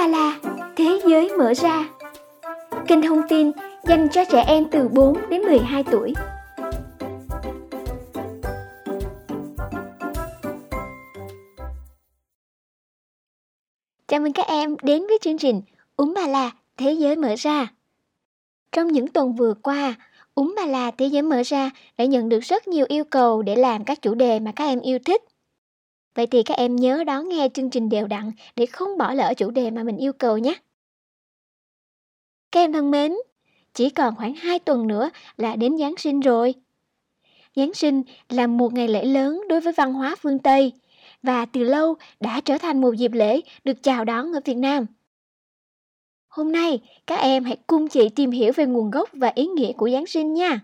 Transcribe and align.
Ba 0.00 0.06
La, 0.06 0.40
Thế 0.76 1.00
giới 1.06 1.30
mở 1.38 1.54
ra 1.54 1.88
Kênh 2.88 3.02
thông 3.02 3.20
tin 3.28 3.50
dành 3.84 4.08
cho 4.12 4.24
trẻ 4.24 4.44
em 4.46 4.64
từ 4.70 4.88
4 4.88 5.30
đến 5.30 5.42
12 5.42 5.84
tuổi 5.90 6.14
Chào 14.08 14.20
mừng 14.20 14.32
các 14.32 14.46
em 14.46 14.76
đến 14.82 15.06
với 15.06 15.18
chương 15.22 15.38
trình 15.38 15.62
Uống 15.96 16.14
Ba 16.14 16.26
La 16.26 16.50
Thế 16.76 16.92
giới 16.92 17.16
mở 17.16 17.34
ra. 17.38 17.66
Trong 18.72 18.88
những 18.88 19.08
tuần 19.08 19.32
vừa 19.32 19.54
qua, 19.54 19.94
Uống 20.34 20.54
Ba 20.56 20.66
La 20.66 20.90
Thế 20.90 21.06
giới 21.06 21.22
mở 21.22 21.42
ra 21.44 21.70
đã 21.98 22.04
nhận 22.04 22.28
được 22.28 22.40
rất 22.40 22.68
nhiều 22.68 22.86
yêu 22.88 23.04
cầu 23.04 23.42
để 23.42 23.56
làm 23.56 23.84
các 23.84 24.02
chủ 24.02 24.14
đề 24.14 24.40
mà 24.40 24.52
các 24.56 24.64
em 24.64 24.80
yêu 24.80 24.98
thích. 25.04 25.22
Vậy 26.14 26.26
thì 26.26 26.42
các 26.42 26.56
em 26.56 26.76
nhớ 26.76 27.04
đón 27.04 27.28
nghe 27.28 27.48
chương 27.54 27.70
trình 27.70 27.88
đều 27.88 28.06
đặn 28.06 28.32
để 28.56 28.66
không 28.66 28.98
bỏ 28.98 29.14
lỡ 29.14 29.34
chủ 29.36 29.50
đề 29.50 29.70
mà 29.70 29.82
mình 29.82 29.96
yêu 29.96 30.12
cầu 30.12 30.38
nhé. 30.38 30.54
Các 32.52 32.60
em 32.60 32.72
thân 32.72 32.90
mến, 32.90 33.14
chỉ 33.74 33.90
còn 33.90 34.16
khoảng 34.16 34.34
2 34.34 34.58
tuần 34.58 34.86
nữa 34.86 35.10
là 35.36 35.56
đến 35.56 35.78
Giáng 35.78 35.94
sinh 35.98 36.20
rồi. 36.20 36.54
Giáng 37.56 37.74
sinh 37.74 38.02
là 38.28 38.46
một 38.46 38.72
ngày 38.72 38.88
lễ 38.88 39.04
lớn 39.04 39.42
đối 39.48 39.60
với 39.60 39.72
văn 39.72 39.92
hóa 39.92 40.16
phương 40.20 40.38
Tây 40.38 40.72
và 41.22 41.46
từ 41.46 41.62
lâu 41.62 41.94
đã 42.20 42.40
trở 42.40 42.58
thành 42.58 42.80
một 42.80 42.92
dịp 42.92 43.12
lễ 43.12 43.40
được 43.64 43.82
chào 43.82 44.04
đón 44.04 44.32
ở 44.32 44.40
Việt 44.44 44.54
Nam. 44.54 44.86
Hôm 46.28 46.52
nay, 46.52 46.80
các 47.06 47.16
em 47.16 47.44
hãy 47.44 47.56
cùng 47.66 47.88
chị 47.88 48.08
tìm 48.08 48.30
hiểu 48.30 48.52
về 48.56 48.66
nguồn 48.66 48.90
gốc 48.90 49.08
và 49.12 49.32
ý 49.34 49.46
nghĩa 49.46 49.72
của 49.72 49.90
Giáng 49.90 50.06
sinh 50.06 50.34
nha. 50.34 50.60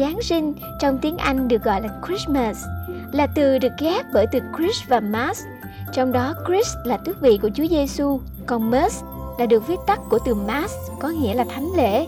Giáng 0.00 0.22
sinh 0.22 0.52
trong 0.78 0.98
tiếng 0.98 1.18
Anh 1.18 1.48
được 1.48 1.62
gọi 1.64 1.82
là 1.82 1.88
Christmas, 2.06 2.64
là 3.12 3.26
từ 3.26 3.58
được 3.58 3.72
ghép 3.78 4.06
bởi 4.12 4.26
từ 4.32 4.38
Chris 4.56 4.76
và 4.88 5.00
Mass. 5.00 5.44
Trong 5.92 6.12
đó 6.12 6.34
Chris 6.46 6.66
là 6.84 6.96
tước 6.96 7.20
vị 7.20 7.38
của 7.42 7.50
Chúa 7.54 7.66
Giêsu, 7.66 8.20
còn 8.46 8.70
Mass 8.70 9.04
là 9.38 9.46
được 9.46 9.66
viết 9.66 9.78
tắt 9.86 10.00
của 10.10 10.18
từ 10.26 10.34
Mass, 10.34 10.74
có 11.00 11.08
nghĩa 11.08 11.34
là 11.34 11.44
thánh 11.44 11.68
lễ. 11.76 12.06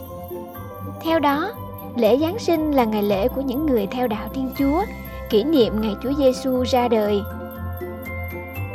Theo 1.03 1.19
đó, 1.19 1.51
lễ 1.95 2.17
Giáng 2.17 2.39
sinh 2.39 2.71
là 2.71 2.83
ngày 2.83 3.03
lễ 3.03 3.27
của 3.27 3.41
những 3.41 3.65
người 3.65 3.87
theo 3.87 4.07
đạo 4.07 4.29
Thiên 4.33 4.51
Chúa, 4.57 4.83
kỷ 5.29 5.43
niệm 5.43 5.81
ngày 5.81 5.95
Chúa 6.03 6.13
Giêsu 6.17 6.63
ra 6.63 6.87
đời. 6.87 7.21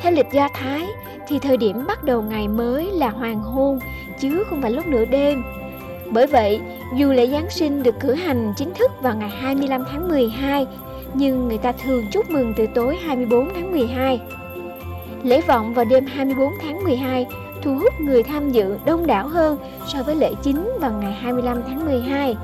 Theo 0.01 0.13
lịch 0.13 0.33
Do 0.33 0.49
Thái 0.55 0.87
thì 1.29 1.39
thời 1.39 1.57
điểm 1.57 1.87
bắt 1.87 2.05
đầu 2.05 2.23
ngày 2.23 2.49
mới 2.49 2.91
là 2.93 3.11
hoàng 3.11 3.41
hôn 3.41 3.79
chứ 4.21 4.45
không 4.51 4.63
phải 4.63 4.71
lúc 4.71 4.87
nửa 4.87 5.05
đêm. 5.05 5.43
Bởi 6.13 6.27
vậy, 6.27 6.61
dù 6.97 7.13
lễ 7.13 7.27
Giáng 7.27 7.51
sinh 7.51 7.83
được 7.83 7.95
cử 8.01 8.15
hành 8.15 8.53
chính 8.57 8.75
thức 8.75 8.91
vào 9.03 9.17
ngày 9.17 9.29
25 9.29 9.85
tháng 9.91 10.09
12, 10.09 10.67
nhưng 11.15 11.49
người 11.49 11.59
ta 11.59 11.73
thường 11.73 12.05
chúc 12.13 12.31
mừng 12.31 12.55
từ 12.57 12.67
tối 12.75 12.97
24 12.97 13.49
tháng 13.55 13.73
12. 13.73 14.21
Lễ 15.23 15.41
vọng 15.41 15.75
vào 15.75 15.85
đêm 15.85 16.07
24 16.07 16.53
tháng 16.63 16.85
12 16.85 17.27
thu 17.63 17.75
hút 17.75 18.01
người 18.01 18.23
tham 18.23 18.51
dự 18.51 18.79
đông 18.87 19.07
đảo 19.07 19.29
hơn 19.29 19.59
so 19.87 20.03
với 20.03 20.15
lễ 20.15 20.35
chính 20.43 20.71
vào 20.81 20.93
ngày 20.93 21.13
25 21.13 21.63
tháng 21.69 21.85
12. 21.85 22.37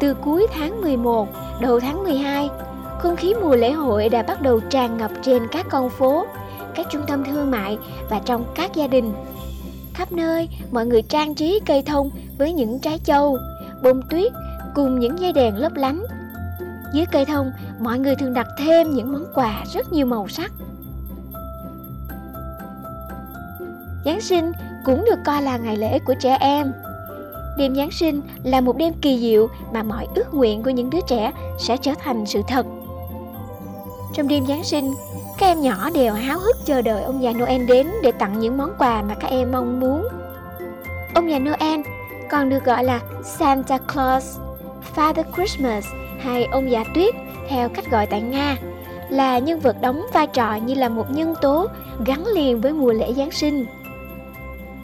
Từ 0.00 0.14
cuối 0.14 0.46
tháng 0.54 0.80
11, 0.80 1.28
đầu 1.60 1.80
tháng 1.80 2.02
12, 2.04 2.50
không 2.98 3.16
khí 3.16 3.34
mùa 3.42 3.56
lễ 3.56 3.72
hội 3.72 4.08
đã 4.08 4.22
bắt 4.22 4.42
đầu 4.42 4.60
tràn 4.60 4.96
ngập 4.96 5.10
trên 5.22 5.42
các 5.52 5.66
con 5.70 5.90
phố, 5.90 6.26
các 6.74 6.86
trung 6.90 7.02
tâm 7.06 7.24
thương 7.24 7.50
mại 7.50 7.78
và 8.10 8.20
trong 8.24 8.44
các 8.54 8.74
gia 8.74 8.86
đình. 8.86 9.12
Khắp 9.94 10.12
nơi, 10.12 10.48
mọi 10.70 10.86
người 10.86 11.02
trang 11.02 11.34
trí 11.34 11.60
cây 11.66 11.82
thông 11.82 12.10
với 12.38 12.52
những 12.52 12.78
trái 12.78 12.98
châu, 13.04 13.38
bông 13.82 14.02
tuyết 14.10 14.32
cùng 14.74 15.00
những 15.00 15.18
dây 15.18 15.32
đèn 15.32 15.56
lấp 15.56 15.72
lánh. 15.74 16.02
Dưới 16.94 17.06
cây 17.12 17.24
thông, 17.24 17.52
mọi 17.80 17.98
người 17.98 18.16
thường 18.16 18.34
đặt 18.34 18.46
thêm 18.58 18.90
những 18.90 19.12
món 19.12 19.24
quà 19.34 19.64
rất 19.74 19.92
nhiều 19.92 20.06
màu 20.06 20.28
sắc. 20.28 20.52
Giáng 24.04 24.20
sinh 24.20 24.52
cũng 24.84 25.04
được 25.04 25.18
coi 25.24 25.42
là 25.42 25.56
ngày 25.56 25.76
lễ 25.76 25.98
của 25.98 26.14
trẻ 26.20 26.36
em. 26.40 26.72
Đêm 27.58 27.74
Giáng 27.74 27.90
sinh 27.90 28.20
là 28.42 28.60
một 28.60 28.76
đêm 28.76 28.92
kỳ 29.02 29.18
diệu 29.18 29.48
mà 29.72 29.82
mọi 29.82 30.06
ước 30.14 30.34
nguyện 30.34 30.62
của 30.62 30.70
những 30.70 30.90
đứa 30.90 31.00
trẻ 31.08 31.32
sẽ 31.58 31.76
trở 31.76 31.92
thành 32.00 32.26
sự 32.26 32.42
thật. 32.48 32.66
Trong 34.14 34.28
đêm 34.28 34.46
Giáng 34.46 34.64
sinh, 34.64 34.94
các 35.42 35.48
em 35.48 35.60
nhỏ 35.60 35.90
đều 35.94 36.14
háo 36.14 36.38
hức 36.38 36.56
chờ 36.64 36.82
đợi 36.82 37.02
ông 37.02 37.22
già 37.22 37.32
Noel 37.32 37.64
đến 37.66 37.88
để 38.02 38.12
tặng 38.12 38.38
những 38.38 38.58
món 38.58 38.70
quà 38.78 39.02
mà 39.02 39.14
các 39.14 39.30
em 39.30 39.52
mong 39.52 39.80
muốn. 39.80 40.08
Ông 41.14 41.30
già 41.30 41.38
Noel 41.38 41.80
còn 42.30 42.48
được 42.48 42.64
gọi 42.64 42.84
là 42.84 43.00
Santa 43.24 43.78
Claus, 43.78 44.38
Father 44.96 45.24
Christmas 45.34 45.86
hay 46.20 46.44
ông 46.44 46.70
già 46.70 46.84
tuyết 46.94 47.14
theo 47.48 47.68
cách 47.68 47.90
gọi 47.90 48.06
tại 48.06 48.20
Nga 48.20 48.56
là 49.08 49.38
nhân 49.38 49.60
vật 49.60 49.76
đóng 49.80 50.06
vai 50.12 50.26
trò 50.26 50.54
như 50.54 50.74
là 50.74 50.88
một 50.88 51.06
nhân 51.10 51.34
tố 51.42 51.66
gắn 52.06 52.26
liền 52.26 52.60
với 52.60 52.72
mùa 52.72 52.92
lễ 52.92 53.12
Giáng 53.12 53.30
sinh. 53.30 53.66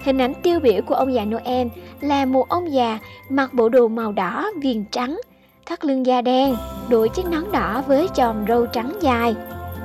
Hình 0.04 0.19
ảnh 0.19 0.34
tiêu 0.42 0.60
biểu 0.60 0.82
của 0.86 0.94
ông 0.94 1.14
già 1.14 1.25
Noel 1.25 1.66
là 2.00 2.25
một 2.25 2.48
ông 2.48 2.72
già 2.72 2.98
mặc 3.28 3.54
bộ 3.54 3.69
đồ 3.69 3.88
màu 3.88 4.12
đỏ 4.12 4.50
viền 4.62 4.84
trắng, 4.90 5.20
thắt 5.66 5.84
lưng 5.84 6.06
da 6.06 6.22
đen, 6.22 6.56
đội 6.88 7.08
chiếc 7.08 7.26
nón 7.26 7.52
đỏ 7.52 7.82
với 7.86 8.08
chòm 8.14 8.36
râu 8.48 8.66
trắng 8.66 8.92
dài, 9.00 9.34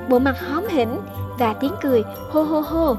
bộ 0.09 0.19
mặt 0.19 0.35
hóm 0.39 0.67
hỉnh 0.69 0.99
và 1.39 1.53
tiếng 1.53 1.73
cười 1.81 2.03
hô 2.29 2.43
hô 2.43 2.59
hô. 2.59 2.95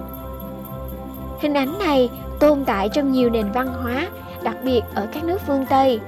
Hình 1.41 1.55
ảnh 1.55 1.79
này 1.79 2.11
tồn 2.41 2.65
tại 2.65 2.89
trong 2.89 3.13
nhiều 3.13 3.31
nền 3.31 3.53
văn 3.53 3.75
hóa, 3.83 4.09
đặc 4.43 4.57
biệt 4.65 4.83
ở 4.95 5.07
các 5.13 5.25
nước 5.25 5.41
phương 5.47 5.67
Tây. 5.71 6.01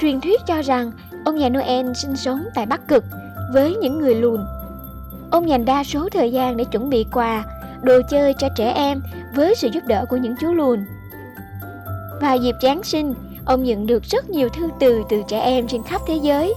Truyền 0.00 0.20
thuyết 0.20 0.40
cho 0.46 0.62
rằng 0.62 0.92
ông 1.24 1.40
già 1.40 1.48
Noel 1.48 1.92
sinh 1.94 2.16
sống 2.16 2.44
tại 2.54 2.66
Bắc 2.66 2.88
Cực 2.88 3.04
với 3.52 3.76
những 3.76 3.98
người 3.98 4.14
lùn. 4.14 4.40
Ông 5.30 5.48
dành 5.48 5.64
đa 5.64 5.84
số 5.84 6.08
thời 6.08 6.32
gian 6.32 6.56
để 6.56 6.64
chuẩn 6.64 6.90
bị 6.90 7.06
quà 7.12 7.44
đồ 7.82 8.00
chơi 8.10 8.34
cho 8.38 8.48
trẻ 8.56 8.72
em 8.72 9.02
với 9.34 9.54
sự 9.54 9.68
giúp 9.68 9.84
đỡ 9.86 10.04
của 10.08 10.16
những 10.16 10.34
chú 10.40 10.52
lùn. 10.52 10.84
Vào 12.20 12.36
dịp 12.36 12.54
Giáng 12.62 12.82
sinh, 12.82 13.14
ông 13.44 13.62
nhận 13.62 13.86
được 13.86 14.04
rất 14.04 14.30
nhiều 14.30 14.48
thư 14.48 14.68
từ 14.80 15.02
từ 15.10 15.22
trẻ 15.28 15.40
em 15.40 15.66
trên 15.66 15.82
khắp 15.82 16.00
thế 16.06 16.14
giới. 16.22 16.54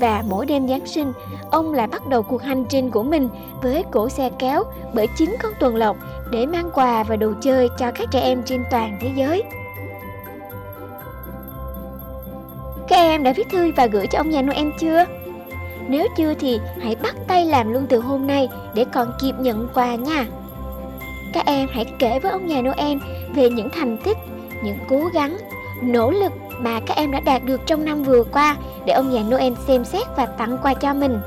Và 0.00 0.22
mỗi 0.28 0.46
đêm 0.46 0.68
Giáng 0.68 0.86
sinh, 0.86 1.12
ông 1.50 1.74
lại 1.74 1.86
bắt 1.86 2.06
đầu 2.06 2.22
cuộc 2.22 2.42
hành 2.42 2.64
trình 2.64 2.90
của 2.90 3.02
mình 3.02 3.28
với 3.62 3.84
cổ 3.90 4.08
xe 4.08 4.30
kéo 4.38 4.64
bởi 4.94 5.06
chính 5.16 5.36
con 5.42 5.52
tuần 5.60 5.76
lộc 5.76 5.96
để 6.30 6.46
mang 6.46 6.70
quà 6.74 7.02
và 7.02 7.16
đồ 7.16 7.32
chơi 7.40 7.68
cho 7.78 7.90
các 7.90 8.08
trẻ 8.10 8.20
em 8.20 8.42
trên 8.42 8.64
toàn 8.70 8.98
thế 9.00 9.10
giới. 9.16 9.42
Các 12.88 12.96
em 12.96 13.22
đã 13.22 13.32
viết 13.32 13.48
thư 13.50 13.72
và 13.76 13.86
gửi 13.86 14.06
cho 14.06 14.18
ông 14.18 14.32
già 14.32 14.42
Noel 14.42 14.68
chưa? 14.78 15.04
Nếu 15.88 16.06
chưa 16.16 16.34
thì 16.34 16.60
hãy 16.80 16.96
bắt 17.02 17.16
tay 17.28 17.46
làm 17.46 17.72
luôn 17.72 17.86
từ 17.88 18.00
hôm 18.00 18.26
nay 18.26 18.48
để 18.74 18.84
còn 18.92 19.12
kịp 19.20 19.32
nhận 19.38 19.68
quà 19.74 19.94
nha. 19.94 20.26
Các 21.34 21.46
em 21.46 21.68
hãy 21.72 21.84
kể 21.98 22.18
với 22.18 22.32
ông 22.32 22.50
già 22.50 22.62
Noel 22.62 22.98
về 23.34 23.50
những 23.50 23.68
thành 23.70 23.98
tích, 24.04 24.16
những 24.62 24.78
cố 24.88 25.04
gắng, 25.14 25.36
nỗ 25.82 26.10
lực 26.10 26.32
mà 26.60 26.80
các 26.80 26.96
em 26.96 27.10
đã 27.10 27.20
đạt 27.20 27.44
được 27.44 27.60
trong 27.66 27.84
năm 27.84 28.02
vừa 28.02 28.24
qua 28.24 28.56
để 28.84 28.92
ông 28.92 29.12
già 29.12 29.20
Noel 29.20 29.52
xem 29.66 29.84
xét 29.84 30.06
và 30.16 30.26
tặng 30.26 30.58
quà 30.62 30.74
cho 30.74 30.94
mình. 30.94 31.18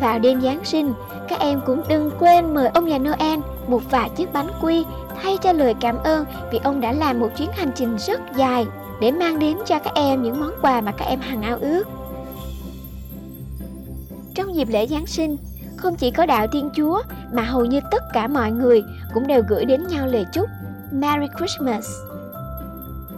Vào 0.00 0.18
đêm 0.18 0.40
Giáng 0.40 0.64
sinh, 0.64 0.92
các 1.28 1.40
em 1.40 1.60
cũng 1.66 1.82
đừng 1.88 2.10
quên 2.18 2.54
mời 2.54 2.68
ông 2.68 2.90
già 2.90 2.98
Noel 2.98 3.38
một 3.68 3.82
vài 3.90 4.10
chiếc 4.16 4.32
bánh 4.32 4.48
quy 4.62 4.84
thay 5.22 5.36
cho 5.42 5.52
lời 5.52 5.74
cảm 5.80 5.98
ơn 6.04 6.24
vì 6.52 6.60
ông 6.64 6.80
đã 6.80 6.92
làm 6.92 7.20
một 7.20 7.28
chuyến 7.36 7.48
hành 7.52 7.72
trình 7.74 7.96
rất 7.98 8.20
dài 8.36 8.66
để 9.00 9.10
mang 9.10 9.38
đến 9.38 9.56
cho 9.66 9.78
các 9.78 9.94
em 9.94 10.22
những 10.22 10.40
món 10.40 10.52
quà 10.62 10.80
mà 10.80 10.92
các 10.92 11.04
em 11.04 11.20
hằng 11.20 11.42
ao 11.42 11.58
ước. 11.60 11.84
Trong 14.34 14.54
dịp 14.54 14.68
lễ 14.70 14.86
Giáng 14.86 15.06
sinh, 15.06 15.36
không 15.76 15.96
chỉ 15.96 16.10
có 16.10 16.26
đạo 16.26 16.46
Thiên 16.52 16.70
Chúa 16.76 17.02
mà 17.32 17.42
hầu 17.42 17.64
như 17.64 17.80
tất 17.90 18.02
cả 18.12 18.28
mọi 18.28 18.50
người 18.50 18.82
cũng 19.14 19.26
đều 19.26 19.42
gửi 19.48 19.64
đến 19.64 19.86
nhau 19.86 20.06
lời 20.06 20.26
chúc 20.32 20.48
Merry 20.92 21.26
Christmas. 21.38 21.86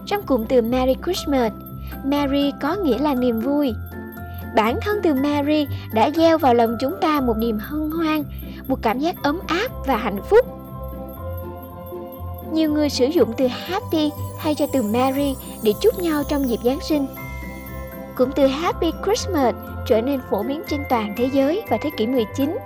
Trong 0.07 0.23
cụm 0.23 0.45
từ 0.49 0.63
Merry 0.63 0.95
Christmas, 1.05 1.53
Merry 2.05 2.53
có 2.61 2.77
nghĩa 2.77 2.99
là 2.99 3.15
niềm 3.15 3.41
vui. 3.41 3.75
Bản 4.57 4.79
thân 4.83 5.01
từ 5.03 5.15
Merry 5.15 5.67
đã 5.95 6.11
gieo 6.11 6.39
vào 6.39 6.55
lòng 6.55 6.77
chúng 6.81 6.95
ta 7.01 7.21
một 7.21 7.37
niềm 7.37 7.59
hân 7.59 7.91
hoan, 7.91 8.25
một 8.69 8.79
cảm 8.83 8.99
giác 8.99 9.23
ấm 9.23 9.41
áp 9.47 9.69
và 9.87 9.97
hạnh 9.97 10.23
phúc. 10.31 10.47
Nhiều 12.53 12.71
người 12.73 12.91
sử 12.91 13.07
dụng 13.07 13.33
từ 13.37 13.47
Happy 13.47 14.11
thay 14.39 14.55
cho 14.55 14.67
từ 14.73 14.83
Merry 14.83 15.35
để 15.63 15.73
chúc 15.81 15.99
nhau 15.99 16.23
trong 16.29 16.49
dịp 16.49 16.59
Giáng 16.65 16.81
sinh. 16.81 17.07
Cụm 18.17 18.31
từ 18.37 18.47
Happy 18.47 18.91
Christmas 19.05 19.55
trở 19.87 20.01
nên 20.01 20.21
phổ 20.31 20.43
biến 20.43 20.63
trên 20.69 20.83
toàn 20.91 21.15
thế 21.17 21.31
giới 21.33 21.63
vào 21.71 21.79
thế 21.83 21.91
kỷ 21.97 22.07
19 22.07 22.59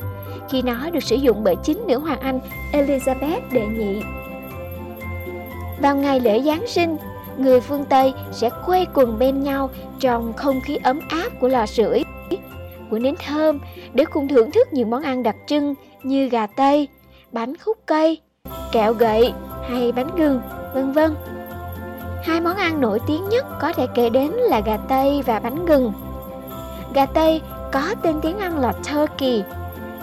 khi 0.50 0.62
nó 0.62 0.90
được 0.90 1.02
sử 1.02 1.16
dụng 1.16 1.44
bởi 1.44 1.56
chính 1.56 1.86
nữ 1.86 1.98
hoàng 1.98 2.20
Anh 2.20 2.40
Elizabeth 2.72 3.40
đệ 3.52 3.66
nhị. 3.66 4.02
Vào 5.80 5.96
ngày 5.96 6.20
lễ 6.20 6.42
Giáng 6.42 6.66
sinh, 6.66 6.96
người 7.38 7.60
phương 7.60 7.84
Tây 7.84 8.14
sẽ 8.32 8.50
quây 8.66 8.86
quần 8.94 9.18
bên 9.18 9.42
nhau 9.42 9.70
trong 10.00 10.32
không 10.32 10.60
khí 10.60 10.76
ấm 10.76 11.00
áp 11.08 11.28
của 11.40 11.48
lò 11.48 11.66
sưởi, 11.66 12.02
của 12.90 12.98
nến 12.98 13.14
thơm 13.26 13.58
để 13.94 14.04
cùng 14.04 14.28
thưởng 14.28 14.50
thức 14.50 14.72
những 14.72 14.90
món 14.90 15.02
ăn 15.02 15.22
đặc 15.22 15.36
trưng 15.46 15.74
như 16.02 16.28
gà 16.28 16.46
tây, 16.46 16.88
bánh 17.32 17.56
khúc 17.56 17.78
cây, 17.86 18.20
kẹo 18.72 18.92
gậy 18.92 19.32
hay 19.68 19.92
bánh 19.92 20.16
gừng, 20.16 20.40
vân 20.74 20.92
vân. 20.92 21.14
Hai 22.24 22.40
món 22.40 22.56
ăn 22.56 22.80
nổi 22.80 23.00
tiếng 23.06 23.28
nhất 23.28 23.46
có 23.60 23.72
thể 23.72 23.86
kể 23.94 24.10
đến 24.10 24.30
là 24.30 24.60
gà 24.60 24.76
tây 24.76 25.22
và 25.26 25.40
bánh 25.40 25.66
gừng. 25.66 25.92
Gà 26.94 27.06
tây 27.06 27.40
có 27.72 27.94
tên 28.02 28.20
tiếng 28.22 28.38
Anh 28.38 28.58
là 28.58 28.72
turkey, 28.72 29.42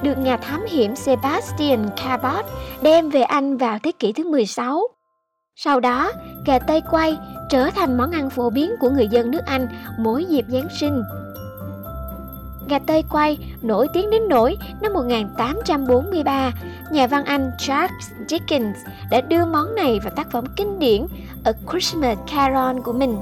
được 0.01 0.17
nhà 0.17 0.37
thám 0.37 0.65
hiểm 0.69 0.95
Sebastian 0.95 1.89
Cabot 1.97 2.45
đem 2.81 3.09
về 3.09 3.21
Anh 3.21 3.57
vào 3.57 3.77
thế 3.83 3.91
kỷ 3.91 4.13
thứ 4.13 4.29
16. 4.29 4.87
Sau 5.55 5.79
đó, 5.79 6.11
gà 6.45 6.59
tây 6.59 6.81
quay 6.91 7.17
trở 7.49 7.69
thành 7.69 7.97
món 7.97 8.11
ăn 8.11 8.29
phổ 8.29 8.49
biến 8.49 8.71
của 8.79 8.89
người 8.89 9.07
dân 9.07 9.31
nước 9.31 9.41
Anh 9.45 9.67
mỗi 9.99 10.25
dịp 10.25 10.45
Giáng 10.49 10.67
sinh. 10.79 11.03
Gà 12.69 12.79
tây 12.79 13.03
quay 13.09 13.37
nổi 13.61 13.87
tiếng 13.93 14.09
đến 14.09 14.21
nỗi 14.29 14.57
năm 14.81 14.93
1843, 14.93 16.51
nhà 16.91 17.07
văn 17.07 17.25
Anh 17.25 17.51
Charles 17.59 18.11
Dickens 18.27 18.77
đã 19.11 19.21
đưa 19.21 19.45
món 19.45 19.75
này 19.75 19.99
vào 20.03 20.13
tác 20.15 20.31
phẩm 20.31 20.45
kinh 20.55 20.79
điển 20.79 21.05
A 21.43 21.51
Christmas 21.71 22.17
Carol 22.35 22.79
của 22.79 22.93
mình. 22.93 23.17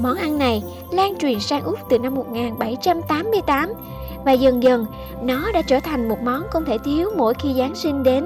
Món 0.00 0.16
ăn 0.16 0.38
này 0.38 0.62
lan 0.92 1.14
truyền 1.18 1.40
sang 1.40 1.64
Úc 1.64 1.78
từ 1.90 1.98
năm 1.98 2.14
1788 2.14 3.72
và 4.24 4.32
dần 4.32 4.62
dần 4.62 4.86
nó 5.22 5.52
đã 5.52 5.62
trở 5.62 5.80
thành 5.80 6.08
một 6.08 6.18
món 6.22 6.42
không 6.50 6.64
thể 6.64 6.78
thiếu 6.78 7.10
mỗi 7.16 7.34
khi 7.34 7.54
Giáng 7.54 7.74
sinh 7.74 8.02
đến. 8.02 8.24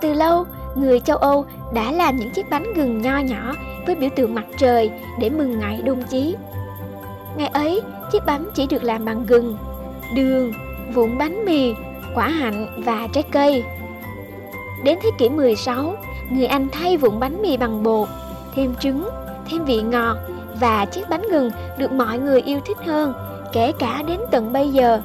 Từ 0.00 0.12
lâu, 0.12 0.46
người 0.74 1.00
châu 1.00 1.16
Âu 1.16 1.44
đã 1.72 1.92
làm 1.92 2.16
những 2.16 2.30
chiếc 2.30 2.50
bánh 2.50 2.74
gừng 2.74 3.02
nho 3.02 3.18
nhỏ 3.18 3.54
với 3.86 3.94
biểu 3.94 4.10
tượng 4.16 4.34
mặt 4.34 4.44
trời 4.58 4.90
để 5.18 5.30
mừng 5.30 5.58
ngày 5.58 5.82
đông 5.82 6.02
chí. 6.02 6.36
Ngày 7.36 7.48
ấy, 7.48 7.80
chiếc 8.12 8.26
bánh 8.26 8.50
chỉ 8.54 8.66
được 8.66 8.84
làm 8.84 9.04
bằng 9.04 9.26
gừng, 9.26 9.56
đường, 10.14 10.52
vụn 10.94 11.18
bánh 11.18 11.44
mì, 11.44 11.74
quả 12.14 12.28
hạnh 12.28 12.82
và 12.84 13.08
trái 13.12 13.22
cây. 13.32 13.64
Đến 14.84 14.98
thế 15.02 15.10
kỷ 15.18 15.28
16, 15.28 15.94
người 16.30 16.46
Anh 16.46 16.68
thay 16.72 16.96
vụn 16.96 17.20
bánh 17.20 17.42
mì 17.42 17.56
bằng 17.56 17.82
bột, 17.82 18.08
thêm 18.54 18.74
trứng, 18.80 19.08
thêm 19.50 19.64
vị 19.64 19.82
ngọt 19.82 20.16
và 20.60 20.84
chiếc 20.84 21.08
bánh 21.08 21.22
gừng 21.30 21.50
được 21.78 21.92
mọi 21.92 22.18
người 22.18 22.40
yêu 22.40 22.60
thích 22.66 22.78
hơn, 22.86 23.14
kể 23.52 23.72
cả 23.78 24.02
đến 24.06 24.20
tận 24.30 24.52
bây 24.52 24.68
giờ. 24.68 25.02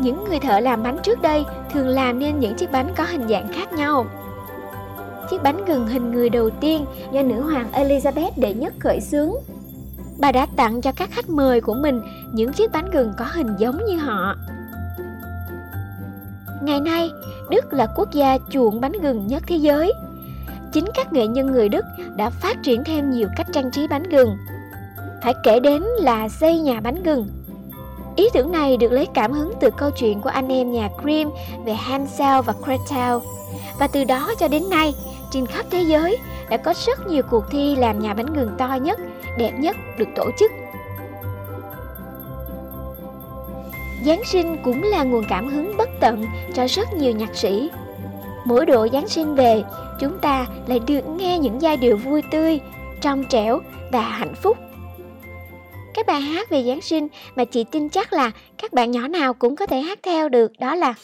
Những 0.00 0.24
người 0.24 0.40
thợ 0.40 0.60
làm 0.60 0.82
bánh 0.82 0.98
trước 1.02 1.22
đây 1.22 1.44
thường 1.72 1.88
làm 1.88 2.18
nên 2.18 2.40
những 2.40 2.54
chiếc 2.54 2.72
bánh 2.72 2.92
có 2.96 3.04
hình 3.04 3.28
dạng 3.28 3.52
khác 3.52 3.72
nhau. 3.72 4.06
Chiếc 5.30 5.42
bánh 5.42 5.64
gừng 5.64 5.86
hình 5.86 6.12
người 6.12 6.28
đầu 6.28 6.50
tiên 6.50 6.84
do 7.12 7.22
nữ 7.22 7.40
hoàng 7.40 7.68
Elizabeth 7.72 8.30
đệ 8.36 8.54
nhất 8.54 8.74
khởi 8.78 9.00
xướng. 9.00 9.32
Bà 10.18 10.32
đã 10.32 10.46
tặng 10.56 10.80
cho 10.80 10.92
các 10.92 11.10
khách 11.12 11.30
mời 11.30 11.60
của 11.60 11.74
mình 11.74 12.02
những 12.32 12.52
chiếc 12.52 12.72
bánh 12.72 12.90
gừng 12.90 13.12
có 13.18 13.24
hình 13.24 13.56
giống 13.58 13.84
như 13.86 13.96
họ. 13.96 14.36
Ngày 16.62 16.80
nay, 16.80 17.10
Đức 17.50 17.72
là 17.72 17.86
quốc 17.96 18.12
gia 18.12 18.38
chuộng 18.50 18.80
bánh 18.80 18.92
gừng 18.92 19.26
nhất 19.26 19.42
thế 19.46 19.56
giới. 19.56 19.92
Chính 20.72 20.84
các 20.94 21.12
nghệ 21.12 21.26
nhân 21.26 21.46
người 21.46 21.68
Đức 21.68 21.84
đã 22.16 22.30
phát 22.30 22.56
triển 22.62 22.84
thêm 22.84 23.10
nhiều 23.10 23.28
cách 23.36 23.46
trang 23.52 23.70
trí 23.70 23.86
bánh 23.86 24.02
gừng. 24.02 24.36
Phải 25.22 25.34
kể 25.42 25.60
đến 25.60 25.82
là 25.82 26.28
xây 26.28 26.58
nhà 26.60 26.80
bánh 26.80 27.02
gừng. 27.02 27.28
Ý 28.16 28.28
tưởng 28.32 28.52
này 28.52 28.76
được 28.76 28.92
lấy 28.92 29.06
cảm 29.06 29.32
hứng 29.32 29.52
từ 29.60 29.70
câu 29.70 29.90
chuyện 29.90 30.20
của 30.20 30.30
anh 30.30 30.48
em 30.48 30.72
nhà 30.72 30.88
Grimm 31.02 31.30
về 31.64 31.72
Hansel 31.72 32.40
và 32.44 32.54
Gretel. 32.64 33.16
Và 33.78 33.86
từ 33.86 34.04
đó 34.04 34.30
cho 34.38 34.48
đến 34.48 34.70
nay, 34.70 34.94
trên 35.30 35.46
khắp 35.46 35.66
thế 35.70 35.82
giới 35.82 36.18
đã 36.50 36.56
có 36.56 36.74
rất 36.86 37.06
nhiều 37.06 37.22
cuộc 37.30 37.44
thi 37.50 37.76
làm 37.76 37.98
nhà 37.98 38.14
bánh 38.14 38.34
gừng 38.34 38.50
to 38.58 38.78
nhất, 38.82 39.00
đẹp 39.38 39.52
nhất 39.58 39.76
được 39.98 40.08
tổ 40.16 40.30
chức. 40.38 40.52
Giáng 44.06 44.24
sinh 44.24 44.56
cũng 44.64 44.82
là 44.82 45.02
nguồn 45.02 45.24
cảm 45.28 45.48
hứng 45.48 45.76
bất 45.76 45.88
tận 46.00 46.26
cho 46.54 46.66
rất 46.66 46.92
nhiều 46.94 47.12
nhạc 47.12 47.34
sĩ. 47.34 47.70
Mỗi 48.44 48.66
độ 48.66 48.88
Giáng 48.92 49.08
sinh 49.08 49.34
về, 49.34 49.62
chúng 50.00 50.18
ta 50.18 50.46
lại 50.66 50.78
được 50.78 51.08
nghe 51.08 51.38
những 51.38 51.62
giai 51.62 51.76
điệu 51.76 51.96
vui 51.96 52.22
tươi, 52.30 52.60
trong 53.00 53.24
trẻo 53.24 53.60
và 53.92 54.00
hạnh 54.00 54.34
phúc. 54.34 54.56
Cái 55.94 56.04
bài 56.04 56.20
hát 56.20 56.50
về 56.50 56.64
Giáng 56.66 56.80
sinh 56.80 57.08
mà 57.34 57.44
chị 57.44 57.64
tin 57.70 57.88
chắc 57.88 58.12
là 58.12 58.30
các 58.58 58.72
bạn 58.72 58.90
nhỏ 58.90 59.08
nào 59.08 59.34
cũng 59.34 59.56
có 59.56 59.66
thể 59.66 59.80
hát 59.80 59.98
theo 60.02 60.28
được, 60.28 60.52
đó 60.58 60.74
là 60.74 60.94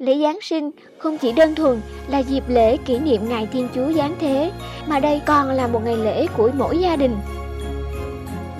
Lễ 0.00 0.18
Giáng 0.22 0.38
sinh 0.42 0.70
không 0.98 1.18
chỉ 1.18 1.32
đơn 1.32 1.54
thuần 1.54 1.80
là 2.08 2.18
dịp 2.18 2.44
lễ 2.48 2.76
kỷ 2.76 2.98
niệm 2.98 3.28
ngày 3.28 3.48
Thiên 3.52 3.68
Chúa 3.74 3.92
Giáng 3.92 4.14
thế, 4.20 4.52
mà 4.86 4.98
đây 4.98 5.20
còn 5.26 5.50
là 5.50 5.66
một 5.66 5.84
ngày 5.84 5.96
lễ 5.96 6.26
của 6.36 6.50
mỗi 6.54 6.78
gia 6.78 6.96
đình. 6.96 7.16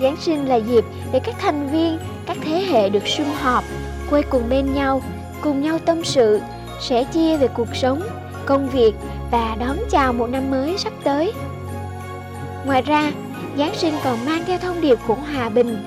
Giáng 0.01 0.15
sinh 0.19 0.45
là 0.45 0.55
dịp 0.55 0.85
để 1.11 1.19
các 1.19 1.35
thành 1.39 1.69
viên, 1.69 1.97
các 2.25 2.37
thế 2.41 2.65
hệ 2.69 2.89
được 2.89 3.07
sum 3.07 3.25
họp, 3.25 3.63
quây 4.09 4.23
cùng 4.23 4.49
bên 4.49 4.73
nhau, 4.73 5.01
cùng 5.41 5.61
nhau 5.61 5.79
tâm 5.85 6.03
sự, 6.03 6.39
sẻ 6.81 7.03
chia 7.03 7.37
về 7.37 7.47
cuộc 7.47 7.75
sống, 7.75 8.01
công 8.45 8.69
việc 8.69 8.93
và 9.31 9.57
đón 9.59 9.77
chào 9.89 10.13
một 10.13 10.29
năm 10.29 10.51
mới 10.51 10.77
sắp 10.77 10.93
tới. 11.03 11.33
Ngoài 12.65 12.81
ra, 12.81 13.11
Giáng 13.57 13.75
sinh 13.75 13.93
còn 14.03 14.25
mang 14.25 14.43
theo 14.47 14.57
thông 14.57 14.81
điệp 14.81 14.97
của 15.07 15.15
hòa 15.15 15.49
bình, 15.49 15.77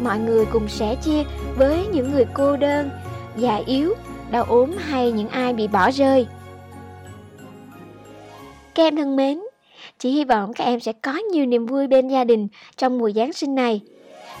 mọi 0.00 0.18
người 0.18 0.46
cùng 0.46 0.68
sẻ 0.68 0.94
chia 0.94 1.22
với 1.56 1.86
những 1.86 2.12
người 2.12 2.24
cô 2.34 2.56
đơn, 2.56 2.90
già 3.36 3.60
yếu 3.66 3.94
đau 4.32 4.44
ốm 4.44 4.70
hay 4.78 5.12
những 5.12 5.28
ai 5.28 5.52
bị 5.52 5.68
bỏ 5.68 5.90
rơi. 5.90 6.26
Các 8.74 8.82
em 8.82 8.96
thân 8.96 9.16
mến, 9.16 9.40
chị 9.98 10.10
hy 10.10 10.24
vọng 10.24 10.52
các 10.52 10.64
em 10.64 10.80
sẽ 10.80 10.92
có 10.92 11.12
nhiều 11.32 11.46
niềm 11.46 11.66
vui 11.66 11.86
bên 11.86 12.08
gia 12.08 12.24
đình 12.24 12.48
trong 12.76 12.98
mùa 12.98 13.10
Giáng 13.10 13.32
sinh 13.32 13.54
này. 13.54 13.80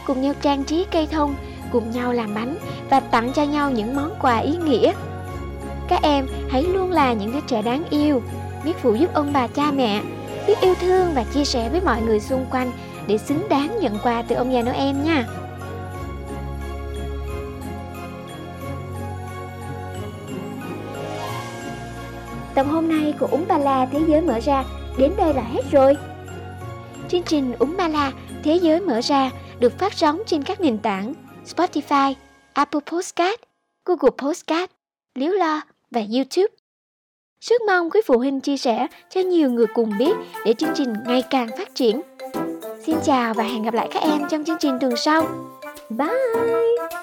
Cùng 0.06 0.22
nhau 0.22 0.34
trang 0.42 0.64
trí 0.64 0.86
cây 0.90 1.06
thông, 1.06 1.34
cùng 1.72 1.90
nhau 1.90 2.12
làm 2.12 2.34
bánh 2.34 2.56
và 2.90 3.00
tặng 3.00 3.32
cho 3.34 3.44
nhau 3.44 3.70
những 3.70 3.96
món 3.96 4.10
quà 4.22 4.38
ý 4.38 4.56
nghĩa. 4.56 4.92
Các 5.88 6.02
em 6.02 6.26
hãy 6.50 6.62
luôn 6.62 6.90
là 6.90 7.12
những 7.12 7.32
đứa 7.32 7.40
trẻ 7.46 7.62
đáng 7.62 7.84
yêu, 7.90 8.22
biết 8.64 8.76
phụ 8.82 8.94
giúp 8.94 9.14
ông 9.14 9.32
bà 9.32 9.46
cha 9.46 9.72
mẹ, 9.72 10.00
biết 10.46 10.60
yêu 10.60 10.74
thương 10.80 11.06
và 11.14 11.24
chia 11.24 11.44
sẻ 11.44 11.68
với 11.68 11.80
mọi 11.80 12.02
người 12.02 12.20
xung 12.20 12.46
quanh 12.50 12.72
để 13.06 13.18
xứng 13.18 13.48
đáng 13.48 13.78
nhận 13.80 13.98
quà 14.02 14.22
từ 14.22 14.36
ông 14.36 14.52
già 14.52 14.62
Noel 14.62 14.96
nha. 14.96 15.26
Tập 22.54 22.66
hôm 22.70 22.88
nay 22.88 23.14
của 23.20 23.28
Úng 23.30 23.44
Ba 23.48 23.58
La 23.58 23.86
Thế 23.86 24.00
giới 24.08 24.20
mở 24.20 24.40
ra 24.40 24.64
đến 24.98 25.12
đây 25.16 25.34
là 25.34 25.42
hết 25.42 25.62
rồi. 25.72 25.96
Chương 27.08 27.22
trình 27.22 27.52
Úng 27.58 27.76
Ba 27.76 27.88
La 27.88 28.12
Thế 28.44 28.56
giới 28.56 28.80
mở 28.80 29.00
ra 29.02 29.30
được 29.58 29.78
phát 29.78 29.92
sóng 29.94 30.22
trên 30.26 30.42
các 30.42 30.60
nền 30.60 30.78
tảng 30.78 31.14
Spotify, 31.46 32.14
Apple 32.52 32.80
Podcast, 32.86 33.40
Google 33.84 34.10
Podcast, 34.18 34.70
Liếu 35.14 35.32
Lo 35.32 35.60
và 35.90 36.00
YouTube. 36.00 36.54
Rất 37.40 37.62
mong 37.66 37.90
quý 37.90 38.00
phụ 38.06 38.18
huynh 38.18 38.40
chia 38.40 38.56
sẻ 38.56 38.86
cho 39.10 39.20
nhiều 39.20 39.50
người 39.50 39.66
cùng 39.74 39.98
biết 39.98 40.12
để 40.44 40.54
chương 40.54 40.72
trình 40.74 40.92
ngày 41.06 41.22
càng 41.30 41.48
phát 41.58 41.74
triển. 41.74 42.00
Xin 42.86 42.96
chào 43.04 43.34
và 43.34 43.44
hẹn 43.44 43.62
gặp 43.62 43.74
lại 43.74 43.88
các 43.92 44.02
em 44.02 44.22
trong 44.30 44.44
chương 44.44 44.58
trình 44.60 44.78
tuần 44.80 44.96
sau. 44.96 45.26
Bye! 45.90 47.01